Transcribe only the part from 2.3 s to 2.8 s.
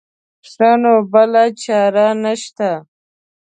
شته.